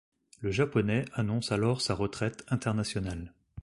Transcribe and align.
Le 0.39 0.49
Japonais 0.49 1.05
annonce 1.13 1.51
alors 1.51 1.79
sa 1.79 1.93
retraite 1.93 2.43
internationale. 2.49 3.35